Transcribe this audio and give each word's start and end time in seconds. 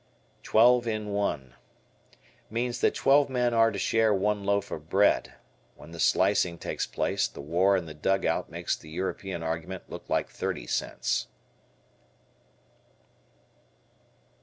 "Twelve 0.41 0.87
in 0.87 1.09
one." 1.09 1.53
Means 2.49 2.81
that 2.81 2.95
twelve 2.95 3.29
men 3.29 3.53
are 3.53 3.71
to 3.71 3.77
share 3.77 4.11
one 4.11 4.43
loaf 4.43 4.71
of 4.71 4.89
bread. 4.89 5.35
When 5.75 5.91
the 5.91 5.99
slicing 5.99 6.57
takes 6.57 6.87
place 6.87 7.27
the 7.27 7.39
war 7.39 7.77
in 7.77 7.85
the 7.85 7.93
dugout 7.93 8.49
makes 8.49 8.75
the 8.75 8.89
European 8.89 9.43
argument 9.43 9.91
look 9.91 10.09
like 10.09 10.27
thirty 10.27 10.65
cents. 10.65 11.27